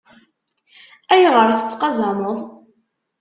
[1.13, 2.39] Ayɣer tettqazameḍ?